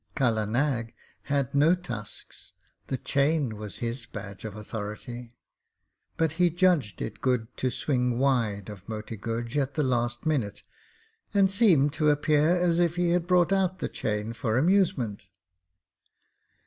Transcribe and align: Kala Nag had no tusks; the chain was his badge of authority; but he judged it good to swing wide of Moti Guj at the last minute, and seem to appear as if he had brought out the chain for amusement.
Kala 0.15 0.47
Nag 0.47 0.95
had 1.25 1.53
no 1.53 1.75
tusks; 1.75 2.53
the 2.87 2.97
chain 2.97 3.55
was 3.55 3.75
his 3.75 4.07
badge 4.07 4.45
of 4.45 4.55
authority; 4.55 5.37
but 6.17 6.31
he 6.41 6.49
judged 6.49 7.03
it 7.03 7.21
good 7.21 7.55
to 7.57 7.69
swing 7.69 8.17
wide 8.17 8.67
of 8.67 8.89
Moti 8.89 9.15
Guj 9.15 9.55
at 9.57 9.75
the 9.75 9.83
last 9.83 10.25
minute, 10.25 10.63
and 11.35 11.51
seem 11.51 11.91
to 11.91 12.09
appear 12.09 12.47
as 12.59 12.79
if 12.79 12.95
he 12.95 13.11
had 13.11 13.27
brought 13.27 13.53
out 13.53 13.77
the 13.77 13.87
chain 13.89 14.33
for 14.33 14.57
amusement. 14.57 15.27